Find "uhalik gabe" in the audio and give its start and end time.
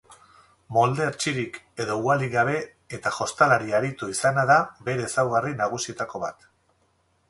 2.07-2.57